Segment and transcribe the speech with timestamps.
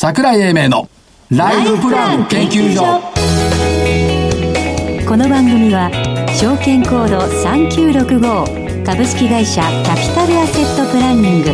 [0.00, 0.88] 桜井英明の
[1.28, 3.02] ライフプラン研究所。
[5.04, 5.90] この番組は
[6.40, 11.50] 証券コード3965株式会社キャピタルアセットプランニング。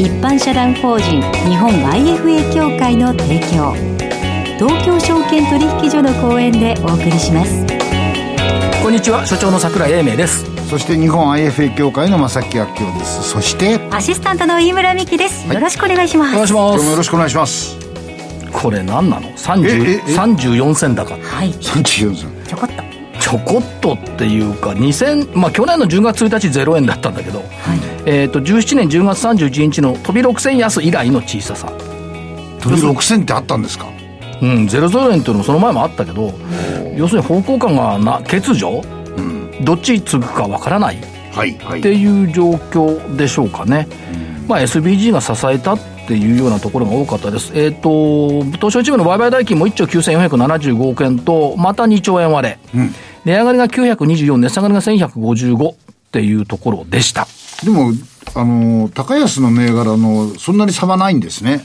[0.00, 3.74] 一般社団法人日本 IFA 協会の提供。
[4.60, 7.66] 東京証券取引所の講演でお送りします。
[8.80, 13.22] こんにちは所長の桜井英明ですそして日本 IFA 協会の正木明夫です。
[13.22, 16.32] そしてアシスタントの飯村美希です、よろしくお願いします。
[16.32, 16.74] お願いします。
[16.74, 17.76] 今日もよろしくお願いします。
[18.52, 19.28] これ何なの？
[19.28, 21.52] ええ？30え34銭高はい。
[21.52, 22.82] 34歳ちょこっと。
[23.20, 27.42] ちょこっとっていうか2000まあ去年の10月1日0円だったんだけど、
[28.04, 31.68] えっ、と17年10月31日の飛び6000安以来の小ささ。
[32.60, 33.86] 飛び6000ってあったんですか？
[34.42, 36.34] うん、00円っていうのもその前もあったけど、
[36.96, 38.82] 要するに方向感がな欠如、
[39.62, 43.88] どっち継ぐかわからないっていう状況でしょうかね、
[44.48, 52.58] まあ、SBG が支えたっていうようなところが多かったです、えっ、と、東証一部の売買代金も1兆9475億円と、また2兆円割れ、
[53.24, 55.76] 値上がりが924、値下がりが1155っ
[56.12, 57.26] ていうところでした。
[57.64, 57.92] でも
[58.34, 61.64] あの高安の銘柄のそんなに差はないんですね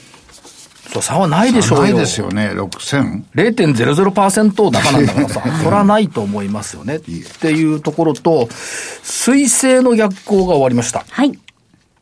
[1.01, 1.83] 差はないでしょうよ。
[1.85, 6.97] ないですよね6000 0.00%高なんだからさ、 そらないと思いますよね。
[6.97, 8.49] っていうところと、
[9.03, 11.05] 水星の逆行が終わりました。
[11.09, 11.31] はい。
[11.31, 11.39] 終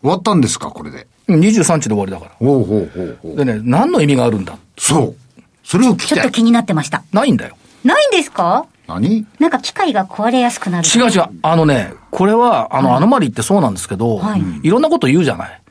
[0.09, 1.07] わったんですかこれで。
[1.27, 2.31] 23日で終わりだから。
[2.39, 3.35] ほうほうほうほう。
[3.35, 4.57] でね、何の意味があるんだ？
[4.77, 5.41] そう。
[5.63, 6.17] それを聞きたい。
[6.17, 7.03] ちょっと気になってました。
[7.11, 7.55] ないんだよ。
[7.83, 8.65] ないんですか？
[8.87, 9.27] 何？
[9.39, 10.87] なんか機械が壊れやすくなる。
[10.87, 11.25] 違う違う。
[11.43, 14.43] あのね、これは、あの、アノマリーってそうなんですけど、はい。
[14.63, 15.61] いろんなこと言うじゃない。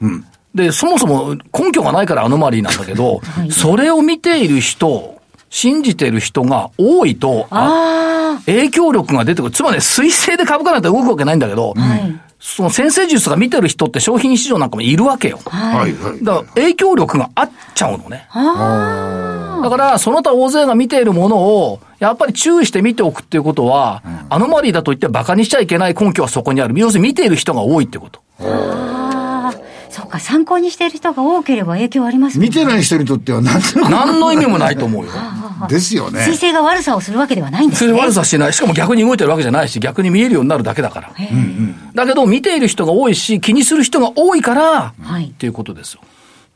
[0.54, 5.16] で、そもそも根拠がないからアノマリーなんだけど、 それを見ている人、
[5.50, 9.50] 信じている人が多いと、ああ影響力が出てくる。
[9.50, 15.40] つまりね、水星で株価なんて動くわけないんだけど、あはいその先生術が見てる人って商品市場なんかもいるわけよ。
[15.44, 18.28] はいはいだから影響力があっちゃうのね。
[18.30, 26.78] あだから、その他大勢が見ているものを、やっぱり注意して見ておくっていうことは、アノマリーだと言って馬鹿にしちゃいけない根拠はそこにある。
[26.78, 28.22] 要するに見ている人が多いってこと。
[30.08, 35.12] か参考にしている人が多ければ影響あります見てない人にとっては何でも何の意味もないと思うよ。
[35.68, 36.20] ですよね。
[36.24, 37.92] 水星が悪さをするわけではないんですね。
[37.92, 38.52] 悪さしてない。
[38.52, 41.10] しかも逆に動いてるわけじゃないし、逆に見えるようになるだけだから。
[41.94, 45.26] だけど、見ている人が多いし、気にする人が多いから、はい。
[45.26, 46.00] っていうことですよ。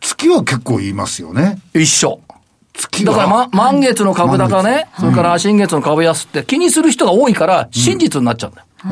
[0.00, 1.58] 月は結構言いますよね。
[1.74, 2.20] 一緒。
[2.74, 3.12] 月は。
[3.12, 8.66] だから、ま、満月の株高ね、それから新月の株安って気にする人が多いから、真実になっちゃうんだよ。
[8.84, 8.88] あ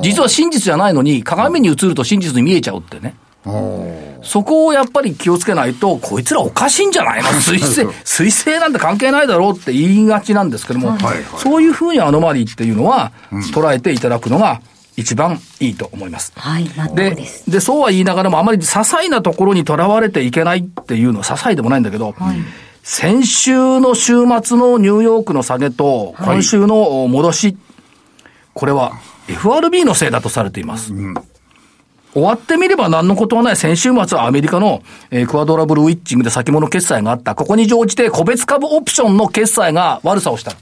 [0.02, 3.14] 実は真実じゃないのに、鏡に映ると真実に見えちゃうってね。
[4.22, 7.28] そこをやっぱり気をつけないと、こいつらおかしいんじゃないの？
[7.40, 11.16] 水星、水星なんて関係ないだろうって言いがちなんですけども、はいはい。
[11.36, 13.12] そういうふうにアノマリーっていうのは、
[13.52, 14.60] 捉えていただくのが
[14.96, 16.32] 一番いいと思います。
[16.36, 22.14] はいでです、で、そうは言いながらも、あまり些細なところにとらわれていけないっていうのは、些細でもないんだけど、
[22.82, 27.56] 先週の週末のニューヨークの下げと、今週の戻し、
[28.54, 28.92] これは
[29.28, 30.92] FRB のせいだとされています。
[32.14, 37.34] 終わってみれば何のことはない先週末はアメリカの、えークアドラブルウィッチングで先物決済があった。
[37.34, 40.52] ここに乗じて個別株オプションの決済が悪さをした。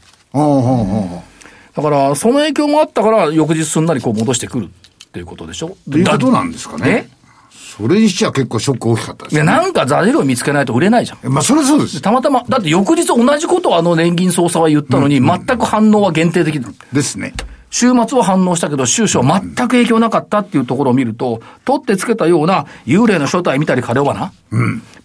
[1.74, 4.68] だから、その影響もあったから、翌日すんなりこう戻してくるっ
[5.12, 7.08] ていうことでしょということなんですかね
[7.52, 11.18] それにしちゃ結構ショック大きかったですいや、ねなんか材料を見つけないと売れないじゃん。
[11.24, 16.68] えまあそれはそうですたまたま、だって翌日同じことをあの年金操作は言ったのに、全く反応は限定的だ。
[16.92, 17.32] ですね
[17.72, 24.32] 週末は反応したけど、収支は全く影響なかったっていうところを見ると、取ってつけたような幽霊の正体見たりかれはな、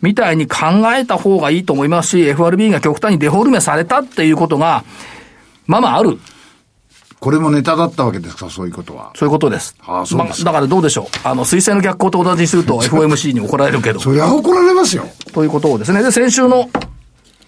[0.01, 4.83] みたいに考えた方がいいと思いますし、FRB が極端にデフォルメされたっていうことが、
[5.65, 6.19] まあまあある。
[7.21, 9.75] これもネタだったわけですかそういうことはそういうことです。
[9.87, 11.05] ああそうですまあだからどうでしょう。
[11.23, 13.99] あの、水星の逆行と同じにすると FOMC に怒られるけど。
[14.01, 16.03] そりゃ怒られますよということをですね。
[16.03, 16.69] で、先週の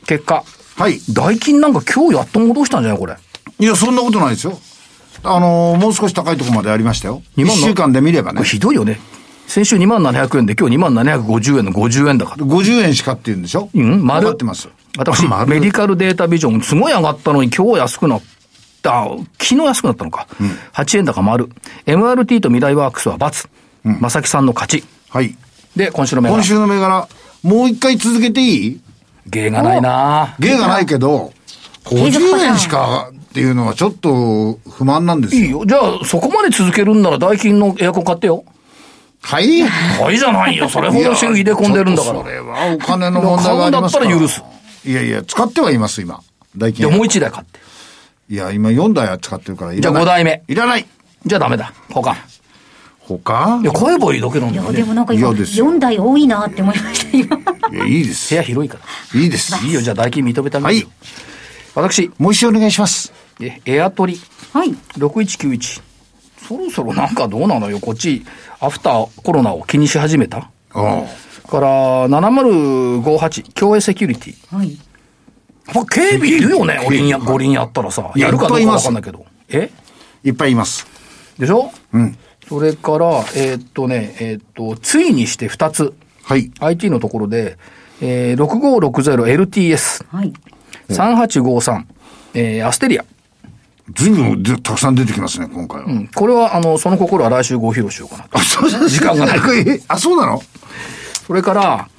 [0.07, 0.45] 結果。
[0.75, 3.17] はい代金なんか今日やっと戻したんじゃないこれ。
[3.59, 4.57] いやそんなことないですよ
[5.23, 8.99] あのーもう少し高いところまでありましたよ2 1万の週間で見ればねひどいよね。
[9.47, 12.45] 先週2万700円で今日2万750円の50円だから。
[12.45, 13.67] 50円しかって言うんでしょ？
[13.73, 14.29] うん、丸。
[14.31, 18.21] ってます私、丸メディカルデータビジョン、すごい上がったのに今日安くなっ
[18.83, 19.05] た、
[19.39, 20.27] 昨日安くなったのか。
[20.73, 21.49] 8円高丸。
[21.87, 23.49] MRT と未来ワークスは×。
[23.83, 24.83] 正木さんの勝ち。
[25.09, 25.35] はい
[25.75, 26.43] で、今週の銘柄今。
[26.43, 27.07] 週の銘柄
[27.41, 28.81] もう一回続けていい？
[29.27, 31.33] 芸がないな芸がないけど
[31.85, 35.65] 50継続パターン円しかっていうのはちょっと不満なんですよいいよ。
[35.65, 38.43] じゃあ、そこまで続けるんなら、ダイキンのエアコン買ってよ。
[39.21, 40.67] はいはいじゃないよ。
[40.69, 42.21] それほどして入れ込んでるんだから。
[42.21, 44.49] それはお金の問題がありますから買うんだったら許
[44.83, 46.21] すいやいや使ってはいます今
[46.55, 47.59] 大金じゃあもう一台買って。
[48.29, 50.85] いや今4台は使ってるからいらないじゃあ五台目いらない
[51.25, 51.73] じゃあダメだ。
[51.89, 52.15] 交換。
[53.07, 53.59] 他？
[53.61, 54.79] いや、買えばいいだけなんいや、だよね。
[54.79, 57.37] でもなんか今、嫌ですよ4台多いなって思いました、今。
[57.73, 58.35] いや、いいです部。
[58.37, 58.77] 屋広いか
[59.13, 59.19] ら。
[59.19, 59.65] いいです。
[59.65, 60.87] いいよ、じゃあ代金認めてあげるよ。
[60.87, 61.29] はい
[61.75, 63.13] 私、もう一度お願いします。
[63.41, 64.19] えエアトリ
[64.53, 64.69] はい。
[64.97, 65.81] 6191。
[66.47, 68.25] そろそろなんかどうなのよ、こっち、
[68.59, 71.03] アフターコロナを気にし始めたあ
[71.47, 74.55] から、7058、共栄セキュリティ。
[74.55, 74.77] はい。
[75.73, 78.11] まあ、警備いるよね、五輪や、五輪やったらさ。
[78.15, 79.25] いややるかどうかわかんないけど。
[79.49, 79.69] え？
[80.23, 80.87] いっぱいいます。
[81.37, 81.71] でしょ？
[81.93, 82.17] うん。
[82.47, 85.93] それから、えーっとね、えーっと、ついにして2つ。
[86.23, 86.51] はい。
[86.59, 87.57] IT のところで、
[88.01, 90.33] えー、6560LTS、はい。
[90.89, 91.83] 3853、
[92.33, 93.05] えー、アステリア。
[93.95, 95.85] 随分でたくさん出てきますね、今回は。
[95.87, 96.07] うん。
[96.07, 98.37] これは、あの、その心は来週ご披露しようかなと。
[98.37, 100.41] あ、そうです時間がないえあ、そうなの？
[101.27, 101.89] それから、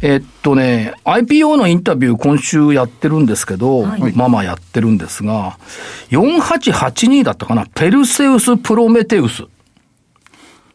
[0.00, 3.84] えっとね、IPO のインタビュー今週やってるんですけど、
[4.14, 5.58] ママやってるんですが、
[6.10, 9.44] 4882だったかな、ペルセウス・プロメテウス。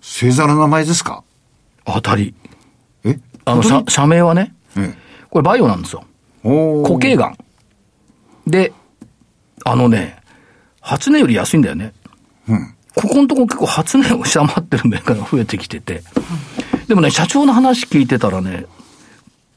[0.02, 1.24] 星座の名前ですか？
[1.86, 2.34] 当たり。
[3.04, 3.20] え？
[3.44, 4.94] あの、社社名はね、え
[5.30, 6.06] これバイオなんですよ。
[6.86, 7.38] 固形がん。
[8.46, 8.72] で、
[9.66, 10.17] あのね、
[10.88, 11.94] 初値より安いんだよね。
[12.50, 12.74] うん。
[12.96, 16.02] ここのとこ結構初値を下回ってるメーカーが増えてきてて。
[16.88, 18.66] でもね、社長の話聞いてたらね、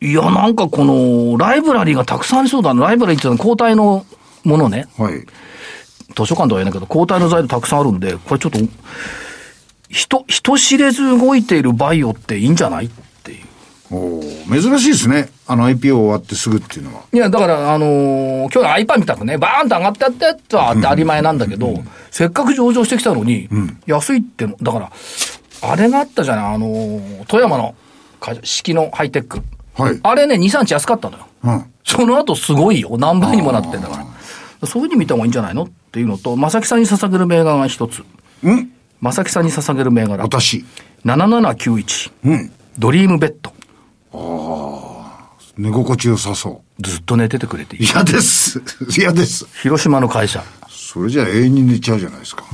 [0.01, 2.87] いや、なんかこの、ライブラリーがたくさんありそうだな。
[2.87, 4.05] ライブラリーっていうのは交代の
[4.45, 4.89] ものね。
[4.99, 5.21] はい。
[6.17, 8.59] 図書館では言えないけど、交代の材料たくさんあるんで、これちょっと、
[9.89, 12.91] 人、人知れず動いているバイオっていいんじゃない？
[13.91, 15.29] おー珍しいですね。
[15.47, 17.03] あの IPO 終わってすぐっていうのは。
[17.13, 21.75] いや、だから、あのー今日の iPad みたくね、バーンと上がってやってやつは当たり前なんだけど、
[22.11, 23.49] せっかく上場してきたのに、
[23.87, 24.93] 安いっての、だから、
[25.63, 27.75] あれがあったじゃない、あのー富山の
[28.21, 29.41] 会社式のハイテック。
[29.75, 29.99] はい。
[30.03, 31.27] あれね、2、3日安かったのよ。
[31.45, 31.65] うん。
[31.85, 32.97] その後すごいよ。
[32.99, 34.07] 何倍にもなってんだか
[34.61, 34.67] ら。
[34.67, 38.05] そういうふうに見た方がいいんじゃないのっていうのと、正木さんに捧げる銘柄が一つ。
[38.45, 38.71] うん
[39.01, 40.23] 正木さんに捧げる銘柄。
[40.23, 40.65] 私。
[41.07, 42.13] 7791。
[42.25, 42.53] うん。
[42.79, 43.53] ドリームベッド。
[44.13, 47.85] 寝心地よさそずっと寝ててくれていい。
[47.85, 48.63] 嫌です。
[48.97, 49.47] 嫌です。
[49.63, 50.43] 広島の会社。
[50.69, 52.45] それじゃあ永遠に寝ちゃうじゃないですか。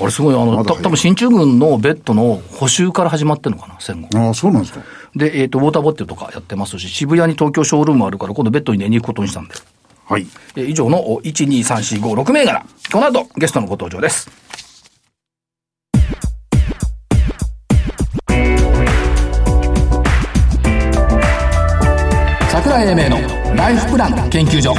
[0.00, 4.08] あれすごい、あの、まだた多分進駐軍のベッドの補修から始まってるのかな、戦後。
[4.18, 4.82] ああ、そうなんですか。
[5.14, 9.54] で、えっ、と、ウォーターボッテルとかやってますし、渋谷に東京ショールームあるから、今度ベッドに寝に行くことにしたんで。
[10.08, 10.26] はい。
[10.56, 12.64] え以上のお1、2、3、4、5、6銘柄。
[12.92, 14.28] この後、ゲストのご登場です。
[22.82, 24.74] 桜井英明のライフプラン研究所。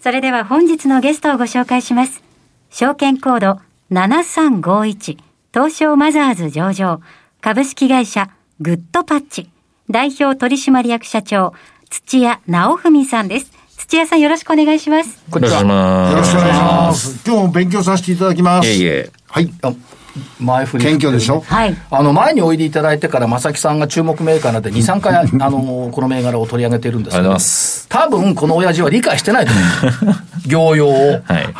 [0.00, 2.22] それでは本日のゲストをご紹介します。
[2.70, 3.60] 証券コード
[3.92, 5.18] 7351
[5.54, 7.00] 東証マザーズ上場
[7.40, 8.30] 株式会社
[8.60, 9.50] グッドパッチ
[9.88, 11.54] 代表取締役社長
[11.88, 13.52] 土屋直文さんです。
[13.76, 15.22] 土屋さんよろしくお願いします。
[15.30, 15.74] こんにちお願いしは。
[15.74, 16.12] ます。
[16.12, 17.22] よろしくお願いします。
[17.24, 18.68] 今日も勉強させていただきます。
[18.68, 19.10] いえいえ。
[19.28, 19.50] はい。
[20.16, 20.84] あ前振り。
[20.84, 21.40] 謙虚でしょ？
[21.46, 21.76] はい。
[21.90, 27.86] あの、前においでいただいてから、正木さんが注目メーカーなんで、2、3回、 あの、この銘柄を取り上げてるんですけどありがとうございま、す。
[27.88, 29.52] 多分、この親父は理解してないと
[30.02, 30.14] 思う。
[30.48, 30.92] 業用を。
[31.24, 31.54] はい。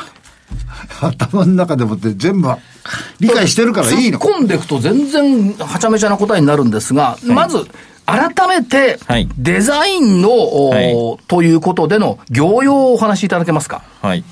[1.00, 2.48] 頭の中でもって全部
[3.20, 4.18] 理解してるからいいの。
[4.18, 7.64] 突っ込んでいくと全然はちゃめちゃな答えになるんですが、まず、
[8.06, 10.94] 改めてはい、デザインの、おはい
[11.28, 13.82] ということでの業用をお話しいただけますか？
[14.02, 14.24] はい。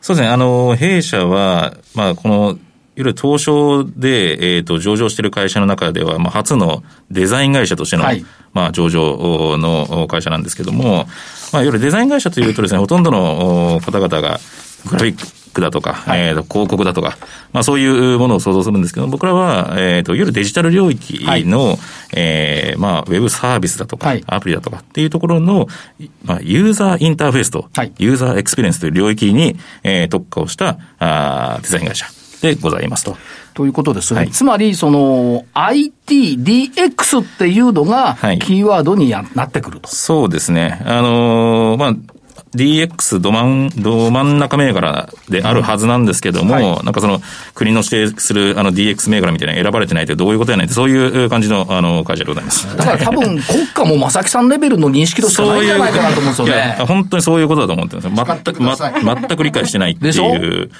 [0.00, 0.32] そうですね。
[0.32, 2.56] あの、弊社は、まあ、この、
[2.96, 8.24] いわゆる東証で、えっ、と、上場している会社の中では、まあ、初のデザイン会社としての、はい。
[8.54, 11.06] まあ、上場の会社なんですけども、
[11.52, 14.40] まあ、いわゆるデザイン会社というとですね、ほとんどのお方々が、
[14.86, 17.18] グラフィックだとか、えーと広告だとか、
[17.52, 21.76] まあ、そういうものを想像するんですけど、僕らは、えっ、と、いわゆるデジタル領域の、
[22.14, 24.24] えーまあ、ウェブサービスだとか、はい。
[24.26, 25.66] アプリだとかっていうところの、
[26.24, 27.92] まあ、ユーザーインターフェースと、はい。
[27.98, 32.06] ユーザーエクスペリエンスという領域に、えー特化をしたあーデザイン会社
[32.42, 33.16] でございますと。
[33.54, 34.20] ということですね。
[34.20, 39.88] はいつまり、その、IT、DX っていうのが、はいキーワードにやなってくると。
[39.88, 40.80] そうですね。
[40.84, 41.94] あのーまあ、
[42.54, 47.20] DX ど真ん、ど真ん中銘柄であるはずなんですけども、はいなんかその
[47.54, 52.76] 国の指定するあの DX 銘柄みたいなの選ばれてないってどういうことやねんって、そういう感じのあの会社でございます。
[52.76, 56.86] だから多分、 国家も正木さんレベルの認識度しかないんじゃないかなと思うんですよいねや、。
[56.86, 58.26] 本当にそういうことだと思ってるんですよ。
[58.44, 60.70] 全く、ま、全く理解してないってでしいう。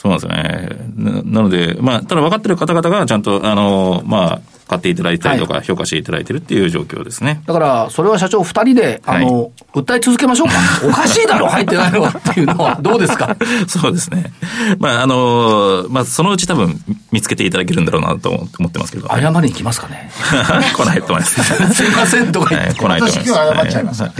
[0.00, 1.22] そうなんですよね。
[1.26, 7.42] なので、まあ、ただ分かってる方々がちゃんと、あの、まあ、買っていただいたりとか、評価していただいてるっていう状況ですね。
[7.44, 10.54] だから、それは社長二人で、あの、訴え続けましょうか。
[10.86, 13.36] おかしいだろ、入ってないのはっていうのは、どうですか？
[13.66, 14.32] そうですね。
[14.78, 19.08] まあ、あの、まあ、そのうち多分見つけていただけるんだろうなと思ってますけど。
[19.08, 20.08] 謝りに来ますかね。
[20.72, 21.42] 来ないと思います。
[21.74, 22.68] すいませんとか言って。
[22.68, 23.24] はい来ないと思います。
[23.24, 24.10] 私今日謝っちゃいますは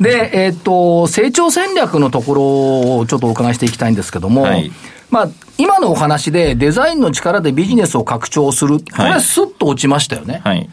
[0.00, 2.42] で、えっ、と、成長戦略のところ
[2.98, 4.72] をちょっとお伺いしていきたいんですけども、はい
[5.10, 8.78] まあ、今のお話でデザインの力でビジネスを拡張する。
[8.78, 10.40] これはスッと落ちましたよね。
[10.44, 10.68] はい。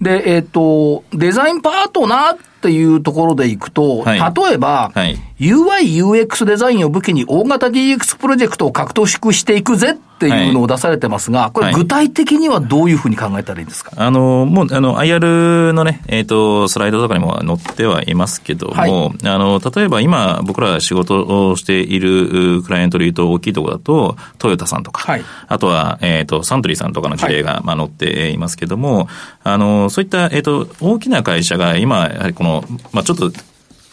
[0.00, 4.18] で、えっ、と、デザインパートナーっていうところでいくと、はい。
[4.18, 5.18] 例えば、はい。
[5.38, 19.28] UI、UX デザインを武器に大型 DX プロジェクトを獲得していくぜっていうのを出されてますが、これはい具体的にはどういうふうに考えたらいいんですか、あの、もう、あの、IR のね、えっ、と、スライドとかにも載ってはいますけども、はい。
[19.28, 25.24] あの、例えば今、僕ら仕事をしているうクライアントでいうと、大きいところだと、トヨタさんとか、はい。
[25.48, 29.08] あとは、えっ、と、サントリーさんとかの事例が、まあ、載っていますけども、
[29.42, 32.53] あの、そういった、えっ、と、大きな会社が今、やはりこの、
[32.92, 33.30] まあ、ちょっと、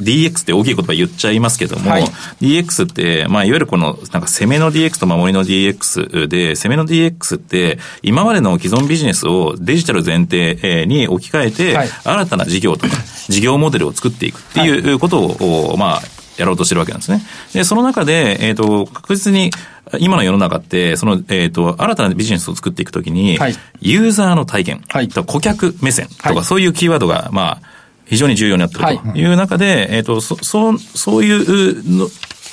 [0.01, 2.03] DX って大きい言葉言っちゃいますけども、はい。
[2.41, 11.89] DX って、まあ、いわゆるこの、なんか攻めの DX と守りの DX で、攻めの DX って、今までの既存ビジネスをデジタル前提えーに置き換えて、はい。
[12.03, 12.95] 新たな事業とか、
[13.29, 16.01] 事業モデルを作っていくっていうことを、まあ、
[16.37, 17.21] やろうとしてるわけなんですね。
[17.53, 19.51] で、その中で、えっ、と、確実に、
[19.99, 23.55] 今の世の中って、その、えっ、と、新たなビジネスを作っていくときに、はい。
[23.81, 25.09] ユーザーの体験、はい。
[25.09, 26.43] と顧客目線とか、はい。
[26.43, 27.70] そういうキーワードが、まあ、
[28.11, 29.25] 非常に重要になってるとい。
[29.25, 32.09] う中で、えっ、と、そ、そう、そういうの、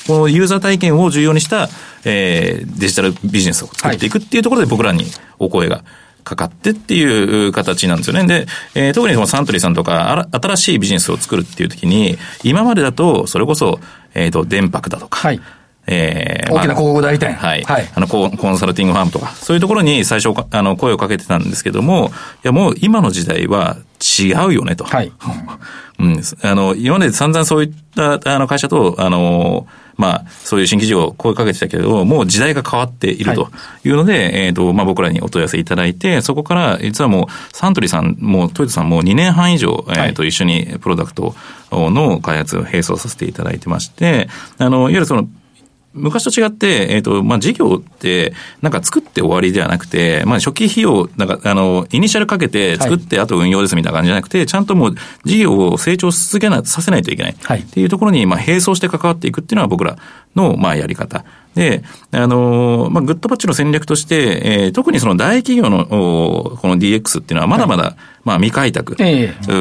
[0.07, 1.69] このユーザー体験を重要にした、
[2.05, 5.05] えー、デジタルビジネスを作っていくっていうところで僕らに
[5.41, 5.83] お声が
[6.23, 8.25] かかってっていう形なんですよね。
[8.25, 8.47] で、
[8.77, 13.81] えー特にそのサントリーさんとか、あら新しいビジネスを作るっていう時に、今までだと、それこそ、
[14.15, 15.41] えっ、と、電白だとか、はい
[15.89, 17.35] えー大きな広告代理店。
[17.35, 17.63] はい。
[17.63, 17.89] はい。
[17.95, 22.11] あのコン、コンサルティングファームとか、そういうところに最初、あの、声をかけてたんですけども、
[22.45, 23.77] いや、もう今の時代は
[24.19, 24.85] 違うよねと。
[24.85, 25.13] はい。
[25.99, 26.23] うん。
[26.43, 29.67] あの、今まで散々そういった、あの、会社と、あの、
[29.97, 33.51] まあ、そういう新規事業を声かけてたけど、もう時代が変わっていると
[33.85, 41.35] いうので、えっ、と、まあ、僕らにお問い合わせいただいて、そこから、実はもう、サントリーさんも、トヨタさんも2年半以上、えっ、と、一緒にプロダクト
[41.73, 44.29] の開発を並走させていただいてまして、
[44.59, 45.27] あの、いわゆるその、
[45.99, 57.37] 昔と違って、えっ、と、まあ、事業って、なんか作って終わりではなくて、まあ、初期費用、なんか、あの、イニシャルかけて作って、あと運用ですみたいな感じじゃなくて、ちゃんともう事業を成長し続けな、させないといけない。
[57.43, 59.99] はいっていうところに、まあ、並走して関わっていくっていうのは僕ら
[60.35, 61.25] の、まあ、やり方。
[61.55, 68.95] で、あの、まあ、グッドパッチの戦略として、えー特にその大企業の、おこの DX っていうのはまだまだ、まあ、未開拓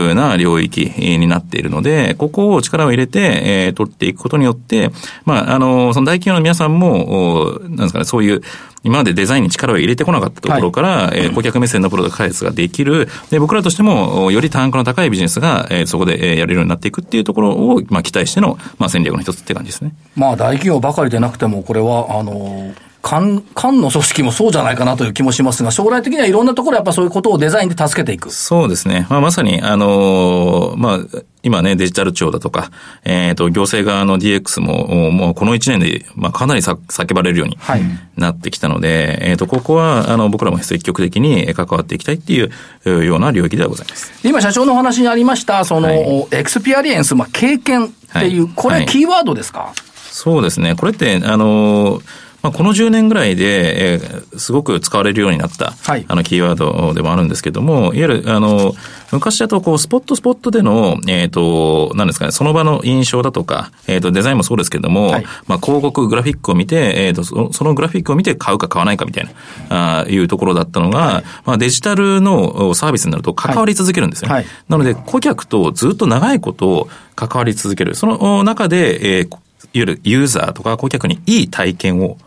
[0.10, 4.91] えな領域になっているので、ここを力を入れて、えー取っていくことによって、
[5.25, 8.41] まあ、あの、その大企業の皆さんも、おなんですかね、そういう、
[8.84, 13.07] 今までデザインに力を入れてこなかったところから、えー顧客目線のプロダクト開発ができる。
[13.29, 19.93] で、僕らとしても、おより単価の高いビジネスが、えーそこで、えーやれるようになっていくっていうところを、まあ、期待しての、まあ、戦略の一つって感じですね。
[20.15, 22.74] まあ、大企業ばかりでなくても、これは、あの、
[23.07, 28.31] 官、官の組織もそうじゃないかなという気もしますが、将来的にはいろんなところやっぱそういうことをデザインで助けていく。
[28.31, 29.07] そうですね。
[29.09, 30.99] まあ、まさに、あのーまあ、
[31.41, 32.69] 今ね、デジタル庁だとか、
[33.05, 37.81] えっ、と、行政側の DX も、おもうこの1年で、まあ、かなりさ叫ばれるようにはい
[38.17, 42.51] なってきたので、えっ、と、ここは、あの、僕らも積極的に関わっていきたいっていう
[42.83, 44.11] えーような領域ではございます。
[44.27, 49.71] 今、社長のお話にありました、その、はいエクスピアリエンス、まあ、経験っていう、はいこれはいキーワードですか、
[50.11, 50.75] そうですね。
[50.75, 56.05] これって、あのーまあ、この10年ぐらいで、えーすごく使われるようになった、はい。
[56.07, 58.73] あの、キーワードでもあるんですけども、いわゆる、あの、
[59.11, 65.25] 昔だと、こう、スポットスポットでの、えっ、と、なんですかね、その場の印象だとか、えっ、と、デザインもそうですけども、はい。
[65.47, 69.27] まあ、広告、グラフィックを見て、えっ、とそ、そのグラフィックを見て買うか買わないかみたい
[69.69, 74.33] な、あーいうところだったのが、まあ、デジタルのサービスになると関わり続けるんですよね。
[74.35, 74.45] はい。
[74.69, 77.95] なので、顧客とずっと長いこと関わり続ける。
[77.95, 79.37] その中で、えー
[79.73, 82.17] いわゆるユーザーとか顧客にいい体験を、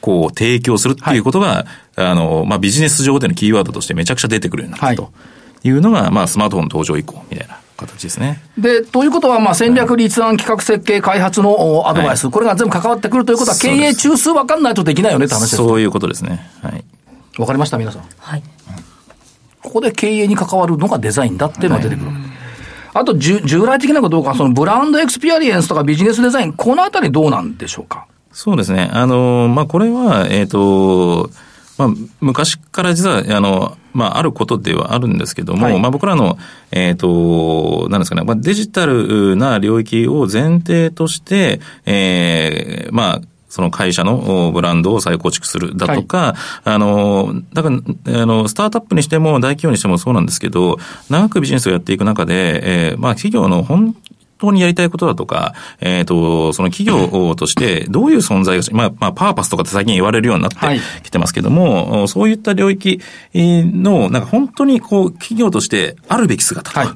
[0.00, 1.66] こう、提供するっていうことが、
[1.96, 5.12] あの、まあ、ビジネス上でのキーワードとしてめちゃくちゃ出てくるようになったと
[5.62, 8.42] いうのが、まあ、スマートフォン登場以降みたいな形ですね。
[8.56, 15.56] で、ということは、まあ、戦略立案企画設計開発のおアドバイス、これが全部関わってくるということは、経営中枢分かんないとできないよねって話です。
[15.56, 16.50] そういうことですね。
[16.62, 16.84] はい。
[17.38, 18.02] わかりました、皆さん。
[18.18, 18.42] はい。
[19.62, 22.10] ここで経営に関わるのがデザインだっていうのが出てくる。
[22.92, 28.06] あと、従従来的なかどうか、そのブランドエクスペリエンスとかビジネスデザイン、このあたりどうなんでしょうか？
[28.32, 28.88] そうですね。
[28.92, 31.30] あの、まあ、これは、えっ、と、
[31.78, 31.88] まあ、
[32.20, 36.38] 昔から実は、あの、まあ、あることではあるんですけども、はいまあ、僕らの、
[36.70, 43.20] えっ、と、なんですかね、まあ、デジタルな領域を前提として、えーまあ、
[43.50, 50.78] その会社のおブランドを再構築するだとか、あの、だから、あの、スタートアップにしても大企業にしてもそうなんですけど、
[51.10, 53.96] 長くビジネスをやっていく中で、えーまあ、企業の本
[54.40, 60.56] 当にやりたいことだとか、えっ、ー、と、その企業としてどういう存在が、まあ、まあ、パーパスとかって最近言われるようになって
[61.02, 63.00] きてますけども、はい、そういった領域
[63.34, 66.88] の、なんか本当にこう、企業としてあるべき姿とか、はい。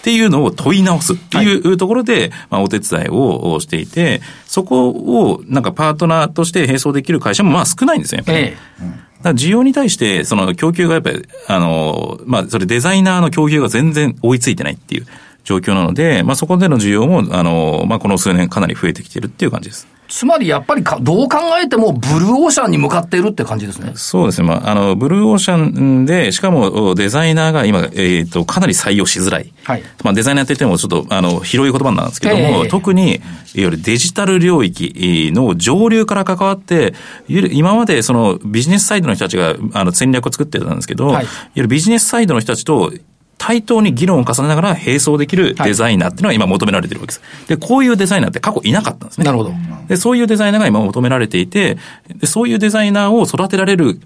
[0.00, 8.38] っていうのを問い直すっていうところで、まあ、お手伝いをしていて、そこをなんかパートナーとして並走できる会社もまあ少ないんですよ、やっぱり。
[8.38, 9.10] ええ。
[9.22, 15.06] だ需要に対して、その供給がやっぱり、あの、まあ、それデザイナーの供給が全然追いついてないっていう
[15.44, 19.86] 状況なので、まあ、そこでの需要も、あの、まあ、この数年かなり増えてきてるっていう感じです。
[20.10, 23.92] つまりやっぱりか、どう考えてもブルーオーシャンに向かっているって感じですね。
[23.94, 24.48] そうですね。
[24.48, 29.52] まあ、あの、ブルーオーシャンで、しかもデザイナーが今、えっ、ー、と、かなり採用しづらい。
[29.62, 29.82] はい。
[30.02, 33.20] まあ、デザイナーって言ってもちょっと、あの、広い言葉なんですけども、えー、特に、いわ
[33.54, 36.94] ゆるデジタル領域の上流から関わって、
[37.28, 42.92] 今までそのビジネスサイドの人たちが、あの、戦略を作ってたんですけど、はい、いわゆるビジネスサイドの人たちと
[43.40, 47.22] 対等に議論を重ねながら並走できるデザイナーっていうのが今求められてるわけです。
[47.48, 49.24] で、こういうデザイナーって過去いなかったんですね。
[49.24, 49.54] なるほど。
[49.88, 51.78] で、そういうデザイナーが今求められていて、
[52.14, 53.98] でそういうデザイナーを育てられる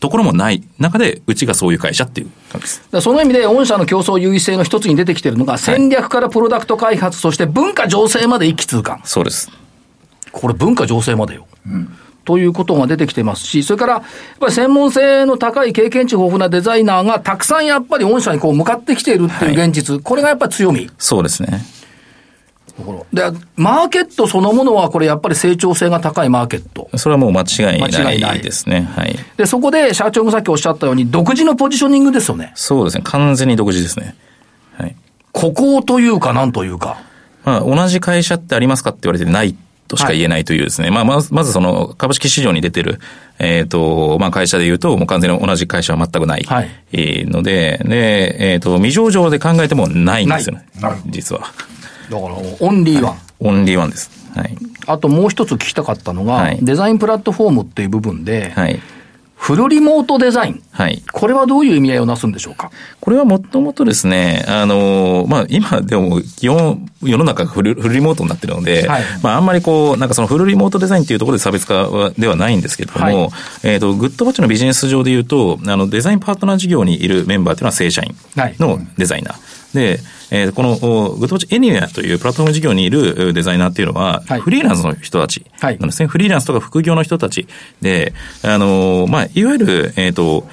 [0.00, 3.00] ところもない中で、うちがそういう会社っていう感じです。
[3.02, 9.02] その意味で、御社の競争優位性の一つに出てきているのが、戦略からプロダクト開発、そして文化情勢まで一気通貫。
[9.04, 9.50] そうです。
[10.32, 11.46] これ文化情勢までよ。
[11.66, 11.94] うん
[12.28, 14.02] ということが出てきてますし、それから、やっ
[14.38, 20.90] ぱり専門性の高い経験値豊富なデザイナーがたくさんやっぱり御社にこう向かってきているっていう現実、はい、これがやっぱり強み。
[20.98, 21.64] そうですね。
[23.14, 23.22] で、
[23.56, 26.90] マーケットそのものはこれやっぱり成長性が高いマーケット。
[26.98, 28.86] それはもう間違いないですね。
[28.94, 29.16] はい。
[29.38, 32.52] で、そこで社長がさっきおっしゃったように、独自のポジショニングですよね。
[32.56, 33.04] そうですね。
[33.06, 34.14] 完全に独自ですね。
[34.76, 34.94] はい。
[35.32, 36.98] ここというか、なんというか。
[37.46, 39.56] まあ、同じ会社ってありますかって言われてない
[39.88, 43.00] としか言えないというですね、はい、まあ、まず、まずその株式市場に出てる、
[43.38, 46.68] えっ、ー、と、まあ、会社で言うと、もう完全に同じ会社は全くない、はい、
[47.26, 50.66] ので、で、えっ、ー、と、未上場で考えてもないんですよね。
[51.06, 51.40] 実は。
[52.10, 53.18] だから、オンリーワン、はい。
[53.40, 54.10] オンリーワンです。
[54.36, 54.56] はい。
[54.86, 58.80] あともう一つ聞きたかったのが、はい、デザインプラットフォームっていう部分で、はい。
[59.38, 60.62] フルリモートデザイン。
[60.72, 61.02] はい。
[61.12, 62.70] これはどういう意味合いをなすんでしょうか？
[63.00, 73.30] これはもともとですね、あの、まあ、今でも基本世の中がフルフルリモートになってるので、はい、まあ、あんまりこう、なんかそのフルリモートデザインっていうところで差別化ではないんですけれども、はい、
[73.62, 78.14] えっ、ー、と、グッドバッチのビジネス上で言うと、あの、デザインパートナー事業にいるメンバーっていうのは正社員
[78.58, 79.32] のデザイナー。
[79.34, 79.98] はいで、
[80.30, 85.44] えー、このグッドウォッチエニウェアというプラットフォーム事業にいるデザイナーっていうのは、はい、フリーランスの人たち。
[85.60, 87.46] なんですね、はい、フリーランスとか副業の人たち
[87.80, 90.48] で、あのー、まあ、いわゆる、えっ、ー、と、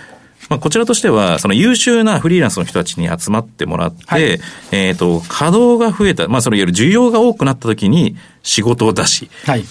[0.49, 4.39] まあ、こちらとしては、その優秀なフリーランスの人たちに集まってもらって、はい、
[4.71, 9.63] えっ、と、稼働が増えた、まあ、そのいわゆる需要が多くなった時に仕事を出し、はい、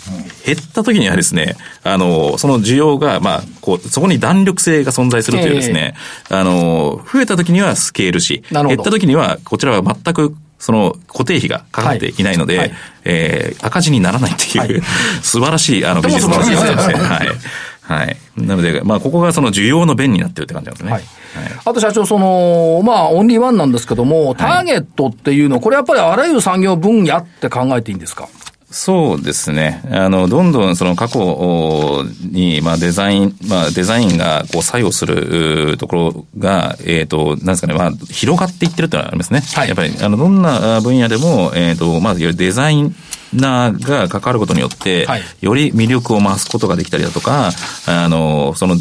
[0.45, 5.95] 減った時にはですね、あの、その需要が、まあ、こう、そこに弾力性が存在するというですね、
[6.31, 10.35] えー、あの、増えた時にはスケールし、減った時には、こちらは全く
[10.65, 12.69] その固定費がかかっていないので、はい。
[12.69, 14.83] はい、えー、赤字にならないっていう、はい、
[15.23, 16.95] 素晴らしいあのビジネスモデルですね。
[16.95, 17.29] はい。
[17.85, 18.17] はい。
[18.37, 20.93] なので、まあ、ここがその需要の弁になってるって感じなんですね。
[20.93, 21.03] はい。
[21.65, 28.29] あと社長、その、まあ、オンリーワンなんですけども、ターゲットっていうのは、これやっぱりあらゆる産業分野って考えていいんですか？
[28.71, 29.83] そうですね。
[29.93, 39.43] あの、どんどんその過去に、まあデザイン、まあデザインがこう作用するところが、えっ、ー、と、なんですかね、まあ広がっていってるってのはありますね。
[39.55, 39.69] はい。
[39.69, 42.97] やっぱり、あの、どんな分野でも、えっ、ー、と、まあデザイン、
[43.35, 47.51] ナーが関わることによって、はい、より魅力を増すことができたりだとか、
[47.87, 48.77] あの、その、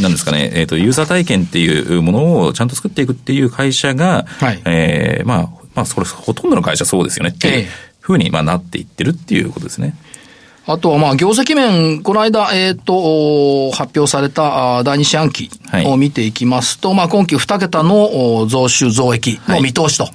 [0.00, 7.68] なんですかね、えっ、ー、と、ユーザー体験っていうものをちゃんと作っていくっていう会社が、はい、ええー、まあ、まあ、それ、ほとんどの会社そうですよねっていう
[8.00, 9.94] ふうに、まあ、なっていってるっていうことですね。
[10.68, 15.48] あとはまあ業績面、この間、えっ、ー、と、発表された第二四半期
[15.84, 20.08] を見ていきますと、はい、まあ今期2桁の増収増益の見通しと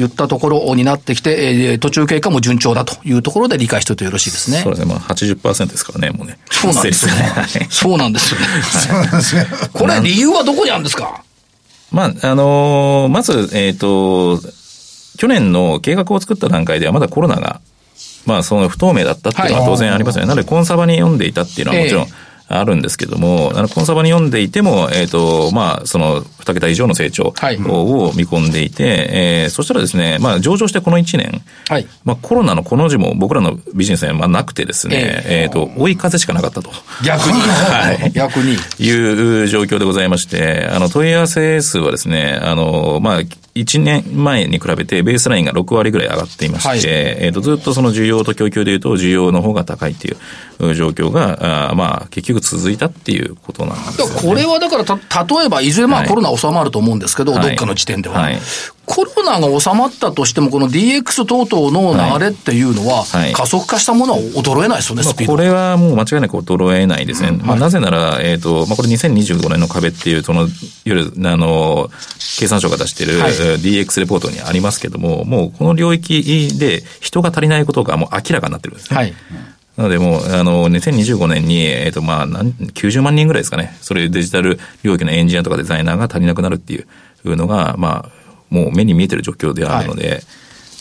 [0.00, 4.58] いったところになってきて、はい、途中経過も順調だというところで理解しておいてよろしいですね。
[4.58, 4.92] そうですね。
[4.92, 6.38] まあ80%ですからね、もうね。
[6.50, 7.68] そうなんですよね。
[7.70, 8.46] そうなんですよね。
[9.72, 11.22] これ理由はどこにあるんですか？
[11.90, 14.40] まあ、あのー、まず、えっ、ー、と、
[15.16, 17.60] 去年の計画を作った段階ではまだコロナが
[18.26, 20.28] まあ、その不透明だったっていうのは当然ありますよね。
[20.28, 22.06] なので、コンサバに読んでいたっていうのはもちろん、
[22.46, 36.70] あるんですけども、あの、コンサバに読んでいても、えっ、ー、と、まあ、その、二桁以上の成長を見込んでいて、はい、えー、そしたらですね、まあ、上場してこの1年、はい、まあ、コロナのこの字も僕らのビジネスにはまあなくてですね、えっ、ー、と、追い風しかなかったと。
[37.04, 37.40] 逆に。
[37.40, 38.10] はい。
[38.12, 38.52] 逆に。
[38.78, 43.20] いう状況でございまして、あの、問い合わせ数はですね、あの、まあ、
[43.54, 50.16] 1年前に比べてベースラインが6割ぐらい上がっていまして、はい、えっ、と、ずっとその需要と供給でいうと、需要の方が高いってい
[50.60, 58.20] う状況が、あまあ、結局続いたっていうことなんですよ、ね、これはだからた、例えば、いずれまあコロナ収まると思うんですけど、はい、どっかの時点では。
[58.20, 58.38] はい、
[58.86, 65.32] コロナが収まったとしても、この DX 等々の流れっていうのは、はい加速化したものは衰えないですよね、まあスピード。
[65.32, 67.32] これはもう間違いなく衰えないですね。
[67.32, 70.48] まあ、なぜなら、えっ、と、まあ、これ2025年の壁っていう、その、いわ
[70.84, 71.90] ゆる、あの、
[72.38, 78.96] 経産省が出している、DX レポートにありますけども、もうこの領域で人が足りないことがもう明らかになってるんですね。
[78.96, 79.14] はい。
[79.76, 83.76] なのでもう、あの、2025年に、えっ、と、まあ、90万人ぐらいですかね。
[83.80, 90.22] それデジタル領域のエンジニアとかデザイナーが足りなくなるっていうのが、まあ、もう目に見えてる状況ではあるので、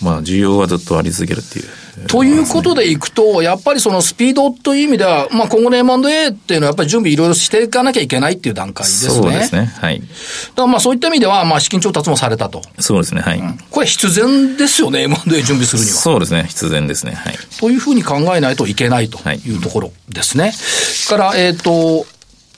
[0.04, 1.66] まあ、需要はずっとあり続けるっていう。
[2.08, 9.14] ということでいくと、やっぱりそのスピードという意味では、まあ、今後の M&A っていうのはやっぱり準備いろいろしていかなきゃいけないっていう段階ですね。
[9.14, 9.66] そうですね。
[9.66, 10.00] はい。
[10.00, 10.12] だか
[10.58, 12.62] らまあそういった意味では、まあ資金調達もされたと。
[12.80, 13.22] そうですね。
[13.22, 13.42] はい。
[13.70, 15.96] これ必然ですよね、M&A 準備するには。
[15.96, 16.46] そうですね。
[16.48, 17.14] 必然ですね。
[17.14, 17.36] はい。
[17.60, 20.52] というふうに考えないといけないとはいいうところですね。
[20.52, 22.06] それから、えっ、と、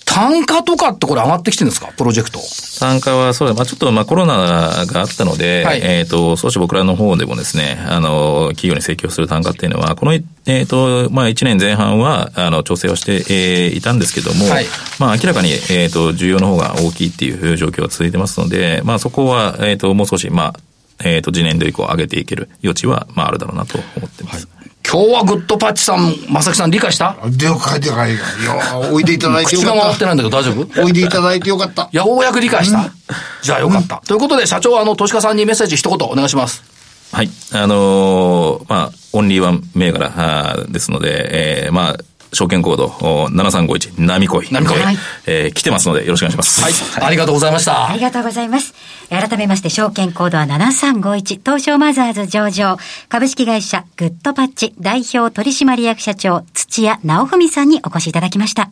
[0.06, 1.91] 単価とかってこれ上がってきてるんですか？
[1.98, 2.39] プロジェクト。
[2.39, 5.82] 参加はそうだ、まあちょっとまあコロナがあったので、はい。
[5.84, 14.65] えっ、と、少し僕らの方でもですね、あの、企業に請求する単価っていうのは、この、えっ、と、まあ1年前半は、あの、調整をして、えーいたんですけども、はい。
[15.00, 20.60] まあ明らかに、えっ、と、需要の方が大きいっていう状況が続いてますので、まあそこは、えっ、と、もう少し、まあ、
[21.04, 24.48] えっ、と、次年度以降上げていける余地は、まああるだろうなと思ってます。
[24.88, 27.15] 今日はグッドパッチさん、正木さん理解した？
[27.30, 28.13] でかいでかい。
[28.13, 29.82] いや、おいでいただいてよ口がかっ。
[29.82, 30.65] 回ってないんだけど大丈夫？
[30.65, 30.84] た。
[30.84, 31.89] おいでいただいてよかった。
[31.91, 32.91] ようやく理解した、
[33.41, 34.02] じゃあよかった。
[34.06, 36.63] ということで、社長、あの、投資家さんにメッセージ一言お願いします。
[37.12, 37.30] はい。
[37.54, 41.98] あのーまあ、オンリーワン銘柄ですので、えー、まあ、
[42.34, 44.48] 証券コードお7351、波恋。
[44.52, 46.62] 波恋はいえー来てますのでよろしくお願いします。
[46.62, 46.69] は
[47.02, 47.08] い。
[47.08, 47.88] ありがとうございました。
[47.89, 48.74] ありがとうございます。
[49.10, 52.78] 改めまして、証券コードは7351、東証マザーズ上場、
[53.10, 58.70] 株式会社グッドパッチ代表取締役社長、土屋直文さんにお越しいただきました。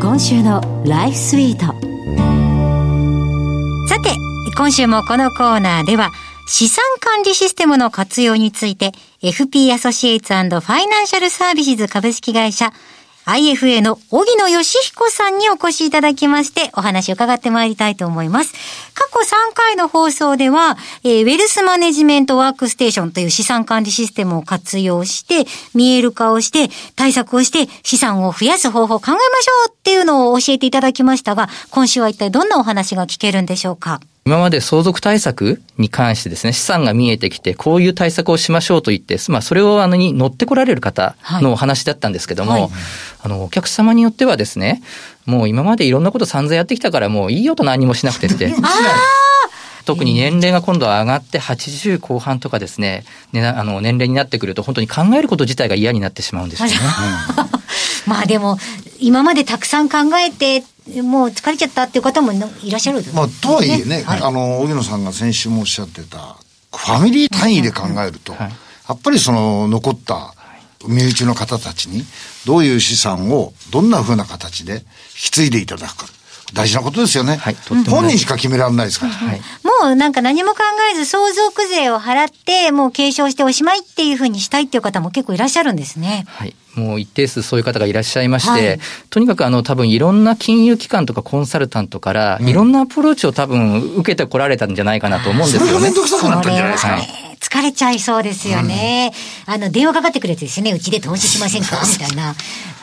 [0.00, 1.66] 今週のライフスイート。
[3.88, 4.14] さて、
[4.56, 6.10] 今週もこのコーナーでは、
[6.46, 12.72] 資産管理システムの活用について、FP アソシエイツファイナンシャルサービス株式会社
[13.24, 18.52] IFA の荻野義彦さんにお越しいただきまして、お話を伺ってまいりたいと思います。
[18.94, 29.22] 過去3回の放送では、えーウェルスマネジメントワークステーションという資産管理システムを活用して、見える化をして、対策をして、資産を増やす方法を考えましょ
[29.68, 34.00] うっていうのを教えていただきましたが、今週は一体どんなお話が聞けるんでしょうか？
[34.24, 42.68] 今まで相続対策に関してですね、資産が見えてきて、こういう対策をしましょうと言って、まあ、それをあのに乗ってこられる方のお話だったんですけども、はい
[43.22, 44.80] あの、お客様によってはですね、
[45.26, 48.54] もう今までいろんなこと散々やってきたから、もういいよと何もしなくてって。
[49.84, 56.76] 特に年齢が今度は上がって80後半とかですね、ねあの年齢になってくると本当に考えること自体が嫌になってしまうんですよね。
[58.06, 58.58] まあでも、
[59.00, 60.62] 今までたくさん考えて、
[61.02, 64.22] もう疲れちゃったっていう方もいらっしゃるまあ、とはいえね、はい。
[64.22, 66.36] あの、荻野さんが先週もおっしゃってた、
[66.74, 68.52] ファミリー単位で考えると、はい
[68.88, 70.34] やっぱりその残った
[70.86, 72.04] 身内の方たちに、
[72.44, 74.80] どういう資産をどんな風な形で引
[75.14, 76.06] き継いでいただくか。
[76.54, 77.36] 大事なことですよね。
[77.36, 77.56] はい
[77.88, 79.12] 本人しか決められないですから。
[79.12, 79.40] はい
[79.82, 80.58] もうなんか何も考
[80.92, 86.24] えず相続税を払って、もう継承しておしまいっていうふうにしたいっていう方も結構いらっしゃるんですね。
[86.28, 86.54] はい。
[86.74, 95.94] もう一定数そういう方がいらっしゃいまして、はいとにかくあの多分いろんな金融機関とかコンサルタントから、いろんなアプローチを多分受けてこられたんじゃないかなと思うんですよねそれがめん。
[95.94, 96.98] どくさくなったんじゃないですか。
[97.52, 99.12] 疲れちゃいそうですよね。
[99.44, 100.72] あの、電話かかってくるやつですよね。
[100.72, 101.80] うちで投資しませんか？
[101.86, 102.34] みたいな。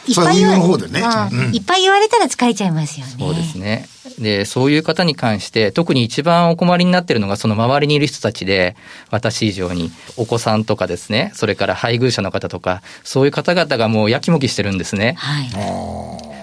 [0.08, 3.13] いっぱい言わそういうの方でねうんいっぱい言われたら疲れちゃいますよね。
[3.19, 3.88] そうですね。
[4.17, 8.75] で、そういう方に関して、特に一番お困りになってるのが、その周りにいる人たちで、
[9.12, 15.15] 私以上に、お子さんとかですね、それから配偶者の方とか、そういう方々がもうやきもきしてるんですね。
[15.17, 15.49] はい。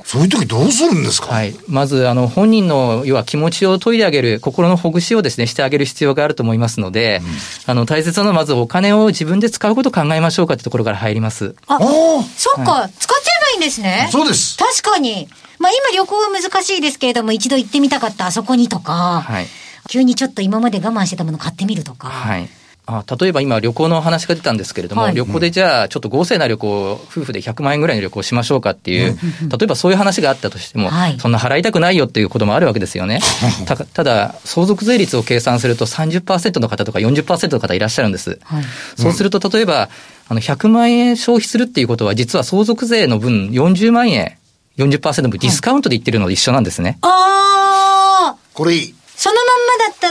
[0.07, 1.53] そういう時どうするんですか、はい。
[1.67, 7.21] まず、あの、本人の、要は気持ちを研いであげる、心のほぐしをですね、してあげる必要があると思いますので、
[7.67, 11.57] あの、大切なのはまずお金を自分で使うことを考えましょうかってところから入ります。
[11.67, 14.09] あ、そっか、使っちゃえばいいんですね。
[14.13, 14.57] そうです。
[14.57, 15.29] 確かに。
[15.59, 19.47] まあ今旅行は難しいですけれども、一度行ってみたかったあそこにとか、はい。
[19.89, 22.09] 急にちょっと今まで我慢してたもの買ってみるとか。
[22.09, 22.49] はい。
[22.87, 29.19] あ例えば今旅行の話が出たんですけれども、はい旅行でじゃあちょっと豪勢な旅行、夫婦で100万円ぐらいの旅行しましょうかっていう、
[29.51, 33.21] 例えばそういう話があったとしても、はいそんな払いたくないよっていうこともあるわけですよね。
[33.67, 38.39] たただ、相続税率を計算すると30%の方とか40%の方いらっしゃるんです。
[38.45, 38.65] はい。
[38.97, 39.89] そうすると例えば、
[40.29, 44.37] あの100万円消費するっていうことは実は相続税の分40万円、
[44.79, 46.99] 40%分ディスカウントで言ってるのと一緒なんですね。
[47.03, 48.95] ああこれいい。
[49.17, 49.45] そのまん
[49.79, 50.11] まだった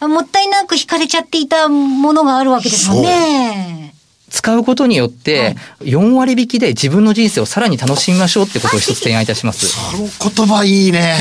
[0.00, 3.94] ら、もったいなく引かれちゃっていたものがあるわけですもんね。
[4.30, 9.66] 使うことによって、4割引きで自分の人生をさらに楽しみましょうってことを一つ提案いたします。
[9.66, 11.16] その言葉いいね。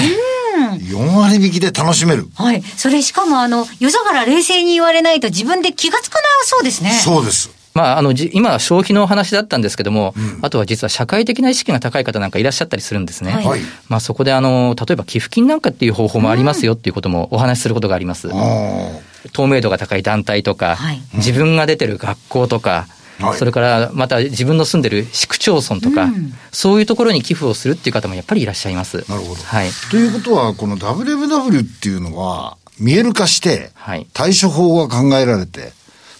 [0.80, 2.28] 4割引きで楽しめる。
[2.36, 2.62] はい。
[2.62, 6.92] それしかもあの、夜空冷静に言われないと自分で気がつかなそうですね。
[6.92, 7.61] そうです。
[7.74, 13.32] まあ、あの、今、消費の話だったんですけども、うん、あとは実は社会的な意識が高い方なんかいらっしゃったりするんですね。
[13.32, 18.28] はい、まあ、そこで、あの、例えば寄付金なんかっていう方法もありますよっていうこともお話しすることがあります。
[18.28, 18.34] うん、
[19.32, 22.88] 透明度が高い団体とか、はい、自分が出てる学校とか、
[23.20, 29.06] はい、それからまた自分の住んでる市区町村とか、うん、そういうところに寄付をするっていう方もやっぱりいらっしゃいます。
[29.10, 29.42] なるほど。
[29.44, 29.70] はい。
[29.92, 33.72] ということは、この WFW っていうのは、見える化して、
[34.14, 35.72] 対処法が考えられて、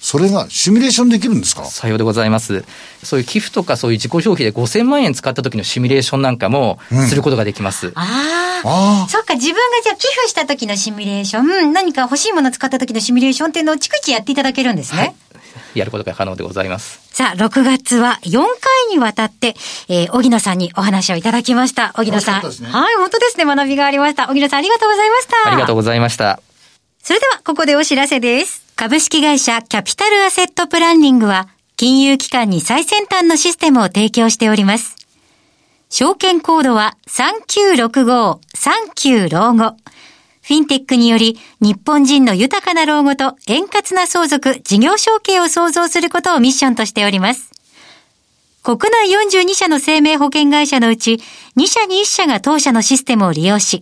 [0.02, 1.64] それがシミュレーションできるんですか？
[1.66, 2.66] さようでございます。
[3.04, 7.88] そういう寄付とかそういう自己消費で5000万円使った時のシミュレーションなんかもすることができます。
[7.88, 9.08] うん、ああ。
[9.10, 15.00] そっか、自分がじゃあ寄付した時のシミュレーション、何か欲しいもの使った時のシミュレーションっていうのを逐一やっていただけるんですね。
[15.00, 15.16] はい
[15.74, 17.00] やることが可能でございます。
[17.14, 18.46] さあ、6月は4回
[18.90, 19.56] にわたって、
[19.88, 21.94] えー、荻野さんにお話をいただきました。
[21.96, 22.42] 荻野さん。
[22.42, 23.46] ね、はい、本当ですね。
[23.46, 24.30] 学びがありました。
[24.30, 25.50] 荻野さん、ありがとうございました。
[25.50, 26.42] ありがとうございました。
[27.02, 28.61] それでは、ここでお知らせです。
[28.76, 34.96] 株式会社キャピタルアセットプランニングは、金融機関に最先端のシステムを提供しております。
[35.90, 39.76] 証券コードは3965、39老後。
[40.44, 47.52] フィンテックにより、日本人の豊かな老後と円滑な相続、事業承継を創造することをミッションとしております。
[48.64, 51.20] 国内42社の生命保険会社のうち、
[51.58, 53.82] 2社に1社が当社のシステムを利用し、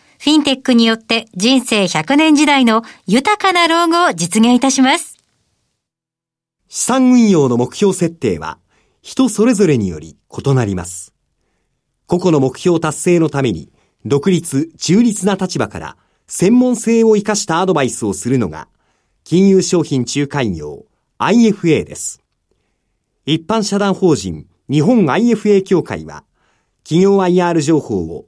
[0.23, 5.17] フィンテックによって人生100年時代の豊かな老後を実現いたします。
[6.67, 8.59] 資産運用の目標設定は
[9.01, 11.15] 人それぞれにより異なります。
[12.05, 13.71] 個々の目標達成のために
[14.05, 18.67] 独立、中立な立場から専門性を生かしたアドバイスをするのが
[19.23, 20.85] 金融商品仲介業
[21.17, 22.21] IFA です。
[23.25, 26.25] 一般社団法人日本 IFA 協会は
[26.83, 28.27] 企業 IR 情報を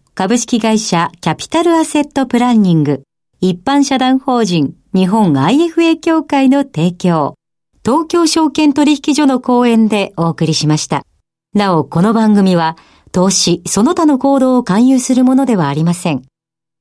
[0.21, 3.01] 株式会社キャピタルアセットプランニング、
[3.39, 7.33] 一般社団法人日本 IFA 協会の提供、
[7.83, 11.07] 東京証券取引所の講演でお送りしました。
[11.55, 12.77] なお、この番組は、
[13.11, 16.21] 投資、その他の行動を勧誘するものではありません。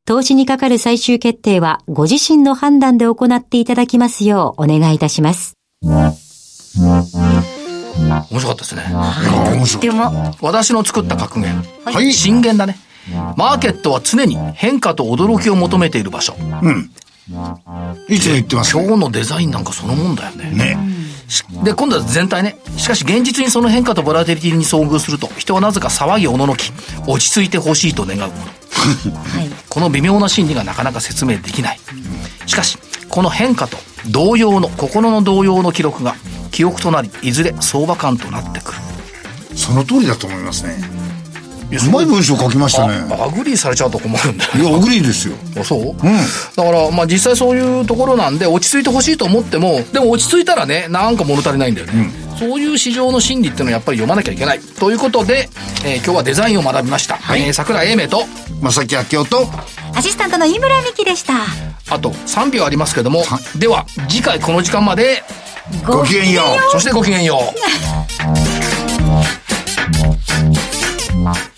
[0.06, 5.54] 投資にかかる最終決定は、ご自身の判断で行っていただきますようお願いいたします。
[5.82, 6.12] 面
[8.28, 8.82] 白かったですね。
[8.92, 9.86] 面白い。
[9.86, 11.64] でも、私の作った格言。
[11.86, 12.12] はい。
[12.12, 12.78] 震源だね。
[13.36, 16.34] マーケットは常に変化と驚きを求めている場所。
[16.62, 16.90] うん。
[18.08, 20.50] いつも言ってます、ね、今日のデザインなんかそのもんだよね。
[20.50, 20.78] ね。
[21.62, 22.58] で、今度は全体ね。
[22.76, 26.72] しかし現実にその変化とボラテリティに遭遇すると、人はなぜか騒ぎおののき、
[27.06, 28.32] 落ち着いてほしいと願うもの。
[28.32, 31.80] はい、この微妙な心理がなかなか説明できない。
[32.46, 33.76] しかし、この変化と
[34.08, 36.16] 同様の、心の同様の記録が、
[36.50, 38.78] 記憶となり、いずれ相場感となってくる。
[39.54, 40.78] その通りだと思いますね。
[41.76, 42.94] うまい文章書きましたね。
[43.10, 44.44] agree されちゃうと困るんだ。
[44.56, 45.36] いや agree ですよ。
[45.64, 54.60] そう、うん、だからまあ実際そういうところなんで落ち着いてほしいと思ってもでも落ち着いたらねなんか物足りないんだよね、うん、そういう市場の心理っていうのはやっぱり読まなきゃいけない。
[54.60, 55.48] ということで、
[55.84, 58.24] えー、今日はデザインを学びました、はい、えー、櫻井英明と
[58.62, 59.46] 正木明夫と
[59.94, 61.34] アシスタントの井村美樹でした。
[61.92, 63.24] あと3秒ありますけども
[63.58, 65.24] では次回この時間まで
[65.86, 66.72] ごきげんよう。
[66.72, 67.40] そしてごきげんよう。